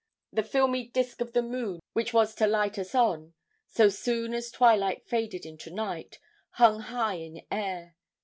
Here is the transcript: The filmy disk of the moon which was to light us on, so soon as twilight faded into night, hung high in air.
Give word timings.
The 0.33 0.41
filmy 0.41 0.87
disk 0.87 1.21
of 1.21 1.33
the 1.33 1.43
moon 1.43 1.79
which 1.93 2.11
was 2.11 2.33
to 2.33 2.47
light 2.47 2.79
us 2.79 2.95
on, 2.95 3.35
so 3.67 3.87
soon 3.87 4.33
as 4.33 4.49
twilight 4.49 5.05
faded 5.05 5.45
into 5.45 5.69
night, 5.69 6.17
hung 6.53 6.79
high 6.79 7.17
in 7.17 7.45
air. 7.51 7.95